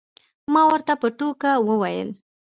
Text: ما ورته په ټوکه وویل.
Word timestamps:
ما 0.53 0.61
ورته 0.71 0.93
په 1.01 1.07
ټوکه 1.17 1.51
وویل. 1.67 2.09